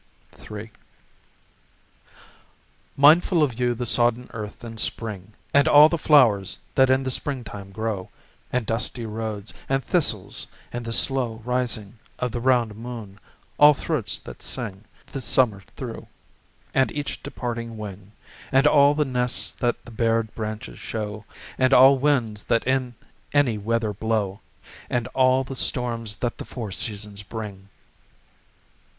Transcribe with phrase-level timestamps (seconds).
[0.51, 0.71] III
[2.97, 7.11] Mindful of you the sodden earth in spring, And all the flowers that in the
[7.11, 8.09] springtime grow,
[8.51, 13.19] And dusty roads, and thistles, and the slow Rising of the round moon,
[13.59, 16.07] all throats that sing The summer through,
[16.73, 18.13] and each departing wing,
[18.51, 21.25] And all the nests that the bared branches show,
[21.59, 22.95] And all winds that in
[23.33, 24.39] any weather blow,
[24.89, 27.69] And all the storms that the four seasons bring.